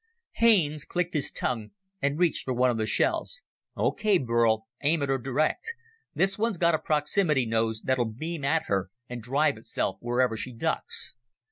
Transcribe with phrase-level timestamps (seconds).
[0.37, 3.39] Haines clicked his tongue and reached for one of the shells.
[3.77, 5.75] "Okay, Burl, aim at her direct.
[6.15, 10.35] This one's got a proximity nose that'll beam at her and drive itself where ever
[10.35, 11.13] she ducks."